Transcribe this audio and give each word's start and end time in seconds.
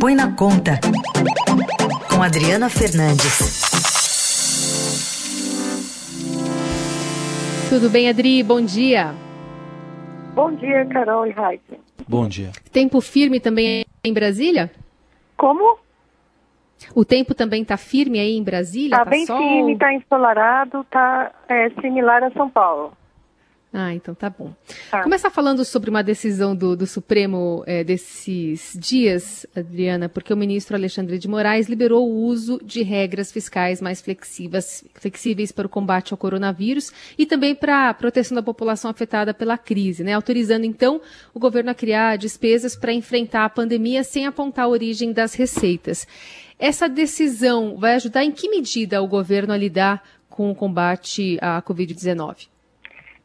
Põe 0.00 0.14
na 0.14 0.32
Conta, 0.36 0.78
com 2.08 2.22
Adriana 2.22 2.70
Fernandes. 2.70 3.62
Tudo 7.68 7.90
bem, 7.90 8.08
Adri? 8.08 8.44
Bom 8.44 8.60
dia. 8.60 9.12
Bom 10.34 10.52
dia, 10.54 10.86
Carol 10.86 11.26
e 11.26 11.30
Raíssa. 11.30 11.76
Bom 12.08 12.28
dia. 12.28 12.52
Tempo 12.70 13.00
firme 13.00 13.40
também 13.40 13.84
em 14.04 14.12
Brasília? 14.12 14.70
Como? 15.36 15.78
O 16.94 17.04
tempo 17.04 17.34
também 17.34 17.62
está 17.62 17.76
firme 17.76 18.20
aí 18.20 18.36
em 18.36 18.44
Brasília? 18.44 18.94
Está 18.94 19.04
tá 19.04 19.10
bem 19.10 19.26
sol? 19.26 19.36
firme, 19.36 19.72
está 19.72 19.92
ensolarado, 19.92 20.82
está 20.82 21.32
é, 21.48 21.70
similar 21.80 22.22
a 22.22 22.30
São 22.30 22.48
Paulo. 22.48 22.92
Ah, 23.72 23.92
então 23.92 24.14
tá 24.14 24.30
bom. 24.30 24.54
Tá. 24.90 25.02
Começar 25.02 25.28
falando 25.28 25.62
sobre 25.62 25.90
uma 25.90 26.02
decisão 26.02 26.56
do, 26.56 26.74
do 26.74 26.86
Supremo 26.86 27.62
é, 27.66 27.84
desses 27.84 28.74
dias, 28.74 29.46
Adriana, 29.54 30.08
porque 30.08 30.32
o 30.32 30.36
ministro 30.36 30.74
Alexandre 30.74 31.18
de 31.18 31.28
Moraes 31.28 31.68
liberou 31.68 32.08
o 32.08 32.24
uso 32.24 32.58
de 32.64 32.82
regras 32.82 33.30
fiscais 33.30 33.82
mais 33.82 34.00
flexíveis, 34.00 34.84
flexíveis 34.94 35.52
para 35.52 35.66
o 35.66 35.70
combate 35.70 36.14
ao 36.14 36.18
coronavírus 36.18 36.90
e 37.18 37.26
também 37.26 37.54
para 37.54 37.90
a 37.90 37.94
proteção 37.94 38.34
da 38.34 38.42
população 38.42 38.90
afetada 38.90 39.34
pela 39.34 39.58
crise, 39.58 40.02
né? 40.02 40.14
Autorizando 40.14 40.64
então 40.64 40.98
o 41.34 41.38
governo 41.38 41.70
a 41.70 41.74
criar 41.74 42.16
despesas 42.16 42.74
para 42.74 42.92
enfrentar 42.92 43.44
a 43.44 43.50
pandemia 43.50 44.02
sem 44.02 44.26
apontar 44.26 44.64
a 44.64 44.68
origem 44.68 45.12
das 45.12 45.34
receitas. 45.34 46.06
Essa 46.58 46.88
decisão 46.88 47.76
vai 47.76 47.96
ajudar 47.96 48.24
em 48.24 48.32
que 48.32 48.48
medida 48.48 49.02
o 49.02 49.06
governo 49.06 49.52
a 49.52 49.58
lidar 49.58 50.02
com 50.30 50.50
o 50.50 50.54
combate 50.54 51.38
à 51.42 51.60
Covid-19? 51.60 52.48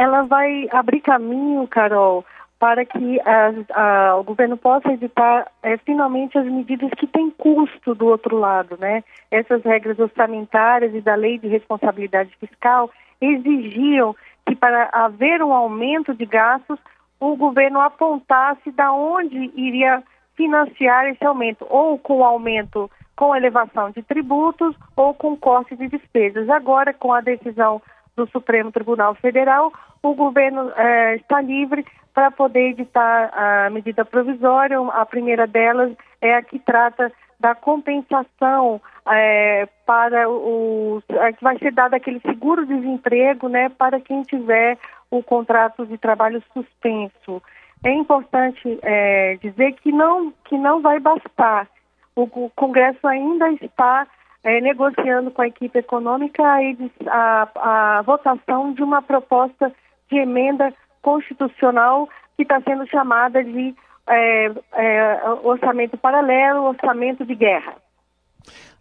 Ela 0.00 0.22
vai 0.22 0.66
abrir 0.72 1.02
caminho, 1.02 1.68
Carol, 1.68 2.24
para 2.58 2.86
que 2.86 3.20
a, 3.20 4.16
o 4.16 4.24
governo 4.24 4.56
possa 4.56 4.90
editar 4.90 5.46
é, 5.62 5.76
finalmente 5.76 6.38
as 6.38 6.46
medidas 6.46 6.88
que 6.96 7.06
têm 7.06 7.28
custo 7.28 7.94
do 7.94 8.06
outro 8.06 8.38
lado, 8.38 8.78
né? 8.80 9.04
Essas 9.30 9.62
regras 9.62 9.98
orçamentárias 9.98 10.94
e 10.94 11.02
da 11.02 11.14
lei 11.14 11.36
de 11.36 11.48
responsabilidade 11.48 12.34
fiscal 12.40 12.90
exigiam 13.20 14.16
que 14.46 14.56
para 14.56 14.88
haver 14.90 15.42
um 15.42 15.52
aumento 15.52 16.14
de 16.14 16.24
gastos, 16.24 16.78
o 17.20 17.36
governo 17.36 17.78
apontasse 17.78 18.70
da 18.70 18.90
onde 18.94 19.52
iria 19.54 20.02
financiar 20.34 21.08
esse 21.08 21.26
aumento, 21.26 21.66
ou 21.68 21.98
com 21.98 22.24
aumento 22.24 22.90
com 23.14 23.36
elevação 23.36 23.90
de 23.90 24.02
tributos 24.02 24.74
ou 24.96 25.12
com 25.12 25.36
corte 25.36 25.76
de 25.76 25.88
despesas. 25.88 26.48
Agora, 26.48 26.94
com 26.94 27.12
a 27.12 27.20
decisão 27.20 27.82
do 28.16 28.26
Supremo 28.28 28.72
Tribunal 28.72 29.14
Federal, 29.14 29.72
o 30.02 30.14
governo 30.14 30.72
eh, 30.76 31.16
está 31.16 31.40
livre 31.40 31.84
para 32.14 32.30
poder 32.30 32.70
editar 32.70 33.30
a 33.32 33.70
medida 33.70 34.04
provisória. 34.04 34.78
A 34.92 35.06
primeira 35.06 35.46
delas 35.46 35.92
é 36.20 36.34
a 36.34 36.42
que 36.42 36.58
trata 36.58 37.12
da 37.38 37.54
compensação 37.54 38.80
eh, 39.10 39.66
para 39.86 40.22
é, 40.22 41.32
que 41.32 41.42
vai 41.42 41.58
ser 41.58 41.72
dado 41.72 41.94
aquele 41.94 42.20
seguro-desemprego, 42.20 43.48
né, 43.48 43.70
para 43.70 43.98
quem 44.00 44.22
tiver 44.22 44.78
o 45.10 45.22
contrato 45.22 45.86
de 45.86 45.96
trabalho 45.96 46.42
suspenso. 46.52 47.42
É 47.82 47.92
importante 47.92 48.78
eh, 48.82 49.38
dizer 49.40 49.72
que 49.74 49.90
não 49.90 50.32
que 50.44 50.58
não 50.58 50.82
vai 50.82 51.00
bastar. 51.00 51.66
O, 52.14 52.22
o 52.22 52.50
Congresso 52.54 53.06
ainda 53.06 53.50
está 53.52 54.06
é, 54.42 54.60
negociando 54.60 55.30
com 55.30 55.42
a 55.42 55.48
equipe 55.48 55.78
econômica 55.78 56.42
a, 56.42 56.58
a, 57.06 57.98
a, 57.98 58.02
votação 58.02 58.72
de 58.72 58.82
uma 58.82 59.02
proposta 59.02 59.72
de 60.10 60.18
emenda 60.18 60.72
constitucional 61.02 62.08
que 62.36 62.42
está 62.42 62.60
sendo 62.62 62.86
chamada 62.88 63.44
de 63.44 63.74
é, 64.08 64.52
é, 64.74 65.22
orçamento 65.42 65.96
paralelo, 65.96 66.64
orçamento 66.64 67.24
de 67.24 67.34
guerra. 67.34 67.76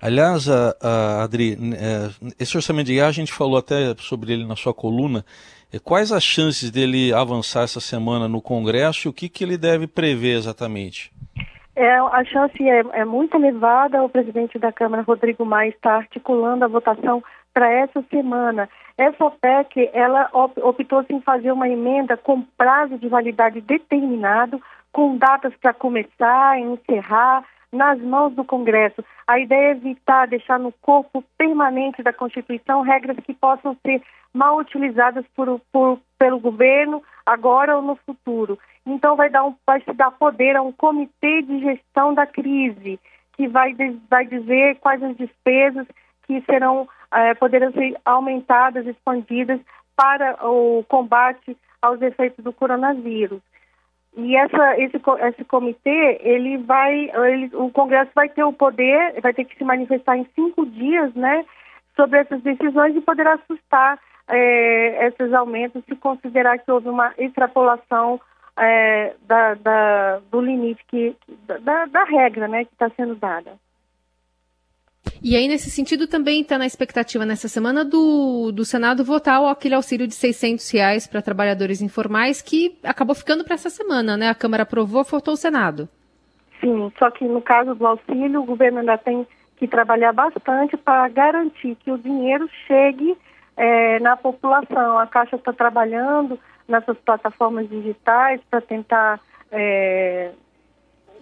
Aliás, 0.00 0.48
a, 0.48 0.76
a 0.80 1.22
Adri, 1.24 1.58
é, 1.74 2.32
esse 2.38 2.56
orçamento 2.56 2.86
de 2.86 2.94
guerra 2.94 3.08
a 3.08 3.12
gente 3.12 3.32
falou 3.32 3.58
até 3.58 3.94
sobre 3.98 4.32
ele 4.32 4.46
na 4.46 4.54
sua 4.54 4.72
coluna. 4.72 5.24
É, 5.72 5.78
quais 5.78 6.12
as 6.12 6.22
chances 6.22 6.70
dele 6.70 7.12
avançar 7.12 7.64
essa 7.64 7.80
semana 7.80 8.28
no 8.28 8.40
Congresso 8.40 9.08
e 9.08 9.10
o 9.10 9.12
que, 9.12 9.28
que 9.28 9.42
ele 9.42 9.58
deve 9.58 9.88
prever 9.88 10.36
exatamente? 10.36 11.12
É, 11.78 11.96
a 11.96 12.24
chance 12.24 12.60
é, 12.68 12.80
é, 12.92 13.04
muito 13.04 13.36
elevada. 13.36 14.02
O 14.02 14.08
presidente 14.08 14.58
da 14.58 14.72
Câmara, 14.72 15.04
Rodrigo 15.04 15.44
Maia, 15.44 15.68
está 15.68 15.94
articulando 15.94 16.64
a 16.64 16.68
votação 16.68 17.22
para 17.54 17.70
essa 17.70 18.02
semana. 18.10 18.68
Essa 18.96 19.30
PEC, 19.30 19.88
ela 19.92 20.28
optou 20.32 21.04
em 21.08 21.20
fazer 21.20 21.52
uma 21.52 21.68
emenda 21.68 22.16
com 22.16 22.42
prazo 22.56 22.98
de 22.98 23.06
validade 23.06 23.60
determinado, 23.60 24.60
com 24.90 25.16
datas 25.16 25.54
para 25.62 25.72
começar, 25.72 26.58
encerrar, 26.58 27.44
nas 27.72 28.00
mãos 28.00 28.34
do 28.34 28.44
Congresso. 28.44 29.04
A 29.24 29.38
ideia 29.38 29.68
é 29.68 29.70
evitar 29.70 30.26
deixar 30.26 30.58
no 30.58 30.72
corpo 30.82 31.22
permanente 31.36 32.02
da 32.02 32.12
Constituição 32.12 32.80
regras 32.80 33.18
que 33.18 33.34
possam 33.34 33.76
ser 33.86 34.02
mal 34.34 34.58
utilizadas 34.58 35.24
por, 35.36 35.60
por, 35.72 36.00
pelo 36.18 36.40
governo 36.40 37.02
agora 37.24 37.76
ou 37.76 37.82
no 37.82 37.96
futuro. 37.96 38.58
Então 38.88 39.16
vai, 39.16 39.28
dar 39.28 39.44
um, 39.44 39.54
vai 39.66 39.80
se 39.82 39.92
dar 39.92 40.10
poder 40.10 40.56
a 40.56 40.62
um 40.62 40.72
comitê 40.72 41.42
de 41.42 41.60
gestão 41.60 42.14
da 42.14 42.26
crise, 42.26 42.98
que 43.36 43.46
vai, 43.46 43.74
vai 44.08 44.26
dizer 44.26 44.76
quais 44.76 45.02
as 45.02 45.16
despesas 45.16 45.86
que 46.26 46.40
serão 46.42 46.88
é, 47.12 47.34
poderão 47.34 47.70
ser 47.72 47.96
aumentadas, 48.04 48.86
expandidas 48.86 49.60
para 49.94 50.36
o 50.46 50.84
combate 50.88 51.56
aos 51.82 52.00
efeitos 52.00 52.42
do 52.44 52.52
coronavírus. 52.52 53.40
E 54.16 54.36
essa, 54.36 54.78
esse, 54.78 54.96
esse 55.28 55.44
comitê, 55.44 56.18
ele 56.22 56.58
vai, 56.58 57.10
ele, 57.10 57.50
o 57.54 57.70
Congresso 57.70 58.10
vai 58.14 58.28
ter 58.28 58.42
o 58.42 58.52
poder, 58.52 59.20
vai 59.20 59.32
ter 59.32 59.44
que 59.44 59.56
se 59.56 59.64
manifestar 59.64 60.16
em 60.16 60.26
cinco 60.34 60.66
dias, 60.66 61.12
né, 61.14 61.44
sobre 61.94 62.20
essas 62.20 62.42
decisões 62.42 62.96
e 62.96 63.00
poderá 63.00 63.34
assustar 63.34 63.98
é, 64.28 65.06
esses 65.06 65.32
aumentos 65.32 65.84
se 65.84 65.96
considerar 65.96 66.58
que 66.58 66.70
houve 66.70 66.88
uma 66.88 67.12
extrapolação 67.18 68.20
é, 68.58 69.14
da, 69.26 69.54
da, 69.54 70.20
do 70.30 70.40
limite 70.40 70.84
que, 70.88 71.16
da, 71.62 71.86
da 71.86 72.04
regra 72.04 72.48
né, 72.48 72.64
que 72.64 72.72
está 72.72 72.90
sendo 72.90 73.14
dada. 73.14 73.52
E 75.22 75.36
aí, 75.36 75.48
nesse 75.48 75.70
sentido, 75.70 76.06
também 76.06 76.42
está 76.42 76.58
na 76.58 76.66
expectativa 76.66 77.24
nessa 77.24 77.48
semana 77.48 77.84
do, 77.84 78.52
do 78.52 78.64
Senado 78.64 79.04
votar 79.04 79.42
aquele 79.44 79.74
auxílio 79.74 80.06
de 80.06 80.14
600 80.14 80.70
reais 80.70 81.06
para 81.06 81.22
trabalhadores 81.22 81.80
informais, 81.80 82.42
que 82.42 82.78
acabou 82.84 83.14
ficando 83.14 83.44
para 83.44 83.54
essa 83.54 83.70
semana, 83.70 84.16
né? 84.16 84.28
A 84.28 84.34
Câmara 84.34 84.62
aprovou, 84.62 85.04
faltou 85.04 85.34
o 85.34 85.36
Senado. 85.36 85.88
Sim, 86.60 86.92
só 86.98 87.10
que 87.10 87.24
no 87.24 87.40
caso 87.40 87.74
do 87.74 87.86
auxílio, 87.86 88.42
o 88.42 88.44
governo 88.44 88.80
ainda 88.80 88.98
tem 88.98 89.26
que 89.56 89.66
trabalhar 89.66 90.12
bastante 90.12 90.76
para 90.76 91.08
garantir 91.08 91.76
que 91.76 91.90
o 91.90 91.98
dinheiro 91.98 92.48
chegue 92.66 93.16
é, 93.56 93.98
na 94.00 94.16
população. 94.16 94.98
A 94.98 95.06
Caixa 95.06 95.36
está 95.36 95.52
trabalhando 95.52 96.38
nessas 96.68 96.96
plataformas 96.98 97.68
digitais 97.68 98.40
para 98.50 98.60
tentar 98.60 99.20
é, 99.50 100.32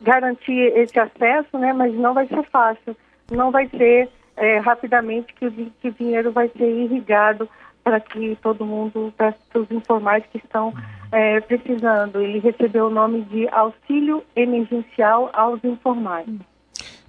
garantir 0.00 0.72
esse 0.76 0.98
acesso, 0.98 1.56
né? 1.58 1.72
Mas 1.72 1.94
não 1.94 2.12
vai 2.14 2.26
ser 2.26 2.42
fácil, 2.50 2.96
não 3.30 3.50
vai 3.50 3.68
ser 3.68 4.08
é, 4.36 4.58
rapidamente 4.58 5.32
que 5.34 5.46
o, 5.46 5.52
que 5.52 5.88
o 5.88 5.92
dinheiro 5.92 6.32
vai 6.32 6.48
ser 6.48 6.68
irrigado 6.68 7.48
para 7.82 8.00
que 8.00 8.36
todo 8.42 8.66
mundo, 8.66 9.12
para 9.16 9.34
os 9.54 9.70
informais 9.70 10.24
que 10.26 10.38
estão 10.38 10.74
é, 11.10 11.40
precisando. 11.40 12.20
Ele 12.20 12.38
recebeu 12.38 12.86
o 12.86 12.90
nome 12.90 13.22
de 13.22 13.48
auxílio 13.48 14.22
emergencial 14.36 15.30
aos 15.32 15.62
informais. 15.64 16.28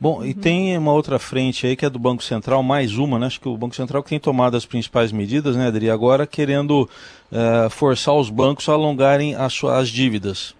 Bom, 0.00 0.18
uhum. 0.18 0.26
e 0.26 0.34
tem 0.34 0.76
uma 0.76 0.92
outra 0.92 1.18
frente 1.18 1.66
aí 1.66 1.76
que 1.76 1.86
é 1.86 1.90
do 1.90 1.98
Banco 1.98 2.22
Central, 2.22 2.62
mais 2.62 2.98
uma, 2.98 3.18
né? 3.18 3.26
Acho 3.26 3.40
que 3.40 3.48
o 3.48 3.56
Banco 3.56 3.74
Central 3.74 4.02
que 4.02 4.10
tem 4.10 4.20
tomado 4.20 4.56
as 4.56 4.66
principais 4.66 5.12
medidas, 5.12 5.56
né, 5.56 5.68
Adri? 5.68 5.90
Agora 5.90 6.26
querendo 6.26 6.82
uh, 6.82 7.70
forçar 7.70 8.14
os 8.14 8.28
bancos 8.28 8.68
a 8.68 8.72
alongarem 8.72 9.34
as 9.34 9.52
suas 9.52 9.88
dívidas. 9.88 10.54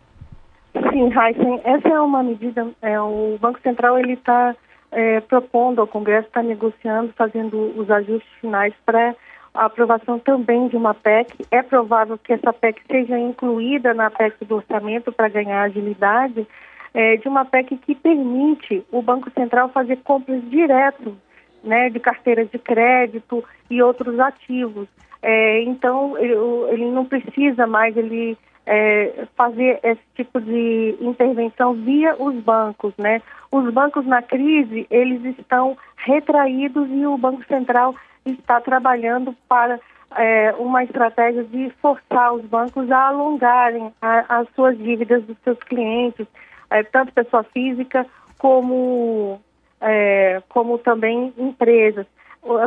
Sim, 0.73 1.11
Heisen, 1.13 1.61
essa 1.65 1.89
é 1.89 2.01
uma 2.01 2.23
medida, 2.23 2.67
é, 2.83 3.01
o 3.01 3.37
Banco 3.41 3.61
Central 3.63 3.99
ele 3.99 4.15
está 4.15 4.57
é, 4.91 5.21
propondo 5.21 5.81
ao 5.81 5.87
Congresso, 5.87 6.27
está 6.29 6.43
negociando, 6.43 7.13
fazendo 7.17 7.73
os 7.77 7.91
ajustes 7.91 8.31
finais 8.41 8.73
para 8.85 9.15
a 9.53 9.67
aprovação 9.67 10.19
também 10.19 10.69
de 10.69 10.77
uma 10.77 10.95
PEC. 10.95 11.47
É 11.51 11.63
provável 11.63 12.19
que 12.19 12.33
essa 12.33 12.53
PEC 12.53 12.81
seja 12.91 13.19
incluída 13.19 13.95
na 13.95 14.11
PEC 14.11 14.45
do 14.45 14.57
orçamento 14.57 15.13
para 15.13 15.29
ganhar 15.29 15.63
agilidade, 15.63 16.47
é, 16.95 17.17
de 17.17 17.29
uma 17.29 17.45
PEC 17.45 17.77
que 17.79 17.95
permite 17.95 18.87
o 18.93 19.03
Banco 19.03 19.31
Central 19.33 19.69
fazer 19.71 19.97
compras 20.05 20.41
direto 20.49 21.17
né, 21.65 21.91
de 21.91 21.99
carteiras 21.99 22.49
de 22.51 22.59
crédito 22.59 23.45
e 23.69 23.83
outros 23.83 24.19
ativos. 24.21 24.87
É, 25.21 25.63
então, 25.63 26.17
ele, 26.19 26.85
não 26.91 27.05
precisa 27.05 27.67
mais 27.67 27.97
ele 27.97 28.39
é, 28.67 29.27
fazer 29.37 29.81
esse 29.83 30.03
tipo 30.15 30.41
de 30.41 30.97
intervenção 31.01 31.75
via 31.75 32.15
os 32.17 32.35
bancos. 32.37 32.95
Né? 32.97 33.21
Os 33.51 33.73
bancos 33.73 34.07
na 34.07 34.23
crise, 34.23 34.87
eles 34.91 35.25
estão 35.39 35.77
retraídos 35.97 36.89
e 36.91 37.07
o 37.07 37.19
Banco 37.19 37.45
Central 37.47 37.95
está 38.25 38.61
trabalhando 38.61 39.35
para 39.49 39.81
é, 40.17 40.55
uma 40.59 40.85
estratégia 40.85 41.43
de 41.45 41.71
forçar 41.81 42.35
os 42.35 42.45
bancos 42.45 42.91
a 42.91 43.09
alongarem 43.09 43.93
a, 44.01 44.41
as 44.41 44.49
suas 44.55 44.77
dívidas 44.79 45.25
dos 45.25 45.37
seus 45.43 45.59
clientes, 45.61 46.27
é, 46.75 46.83
tanto 46.83 47.13
pessoa 47.13 47.45
física 47.45 48.05
como, 48.37 49.41
é, 49.81 50.43
como 50.49 50.77
também 50.79 51.33
empresas. 51.39 52.07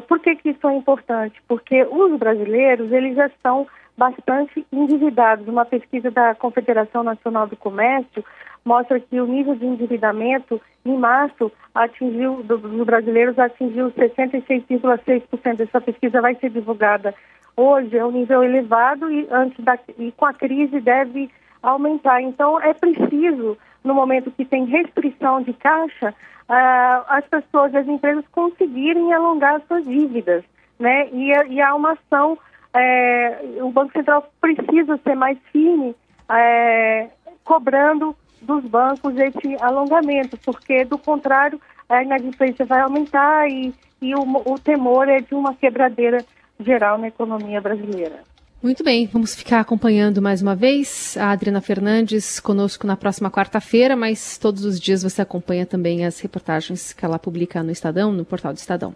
Por 0.08 0.20
que, 0.20 0.36
que 0.38 0.50
isso 0.50 0.68
é 0.68 0.76
importante? 0.76 1.40
Porque 1.48 1.84
os 1.84 2.18
brasileiros 2.18 2.92
eles 2.92 3.16
já 3.16 3.28
estão 3.28 3.68
bastante 3.96 4.66
endividados. 4.72 5.48
Uma 5.48 5.66
pesquisa 5.66 6.10
da 6.10 6.34
Confederação 6.34 7.04
Nacional 7.04 7.48
do 7.48 7.56
Comércio 7.56 8.24
mostra 8.66 9.00
que 9.00 9.20
o 9.20 9.28
nível 9.28 9.56
de 9.56 9.66
endividamento 9.66 10.60
em 10.86 10.98
março 10.98 11.52
atingiu 11.76 12.42
dos 12.44 12.62
brasileiros 12.86 13.38
atingiu 13.38 13.92
66,6%. 13.92 15.60
Essa 15.60 15.82
pesquisa 15.82 16.22
vai 16.22 16.34
ser 16.36 16.50
divulgada 16.50 17.14
hoje, 17.56 17.98
é 17.98 18.06
um 18.06 18.12
nível 18.12 18.44
elevado 18.44 19.12
e 19.12 19.28
antes 19.30 19.64
da 19.64 19.78
e 20.00 20.12
com 20.14 20.26
a 20.26 20.34
crise 20.34 20.80
deve 20.80 21.30
aumentar. 21.62 22.22
Então 22.22 22.60
é 22.62 22.74
preciso 22.74 23.58
no 23.88 23.94
momento 23.94 24.32
que 24.32 24.46
tem 24.46 24.66
restrição 24.66 25.42
de 25.42 25.54
caixa, 25.54 26.10
uh, 26.10 27.04
as 27.08 27.26
pessoas, 27.26 27.74
as 27.74 27.88
empresas 27.88 28.26
conseguirem 28.32 29.14
alongar 29.14 29.62
suas 29.68 29.86
dívidas, 29.86 30.44
né? 30.78 31.08
E, 31.12 31.32
e 31.54 31.62
há 31.62 31.74
uma 31.74 31.94
ação, 31.94 32.38
é, 32.74 33.40
o 33.62 33.72
Banco 33.72 33.94
Central 33.94 34.30
precisa 34.40 35.00
ser 35.04 35.16
mais 35.16 35.38
firme, 35.52 35.96
é, 36.30 37.08
cobrando 37.44 38.16
dos 38.42 38.64
bancos 38.66 39.18
esse 39.18 39.58
alongamento, 39.62 40.38
porque 40.46 40.86
do 40.86 40.98
contrário 40.98 41.60
a 41.90 42.04
inadimplência 42.04 42.66
vai 42.66 42.82
aumentar 42.82 43.50
e, 43.50 43.74
e 44.02 44.14
o, 44.14 44.22
o 44.46 44.60
temor 44.60 45.08
é 45.10 45.22
de 45.22 45.34
uma 45.34 45.56
quebradeira 45.56 46.24
geral 46.60 46.98
na 46.98 47.08
economia 47.08 47.62
brasileira. 47.62 48.22
Muito 48.68 48.84
bem, 48.84 49.08
vamos 49.08 49.34
ficar 49.34 49.62
acompanhando 49.62 50.22
mais 50.22 50.42
uma 50.42 50.54
vez 50.54 51.16
a 51.18 51.32
Adriana 51.32 51.62
Fernandes 51.62 52.38
conosco 52.38 52.86
na 52.86 52.98
próxima 52.98 53.32
quarta-feira, 53.32 53.96
mas 53.96 54.38
todos 54.38 54.66
os 54.66 54.78
dias 54.78 55.04
você 55.04 55.22
acompanha 55.22 55.66
também 55.66 56.06
as 56.06 56.20
reportagens 56.20 56.92
que 56.92 57.06
ela 57.06 57.18
publica 57.18 57.64
no 57.64 57.72
Estadão, 57.72 58.12
no 58.12 58.26
portal 58.26 58.52
do 58.52 58.58
Estadão. 58.58 58.94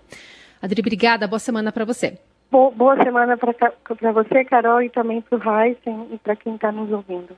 Adri, 0.62 0.82
obrigada, 0.82 1.26
boa 1.26 1.40
semana 1.40 1.72
para 1.72 1.86
você. 1.86 2.20
Boa 2.52 3.02
semana 3.02 3.38
para 3.38 4.12
você, 4.12 4.44
Carol, 4.44 4.82
e 4.82 4.90
também 4.90 5.22
para 5.22 5.38
o 5.38 5.62
Heisen 5.62 6.10
e 6.12 6.18
para 6.18 6.36
quem 6.36 6.56
está 6.56 6.70
nos 6.70 6.92
ouvindo. 6.92 7.30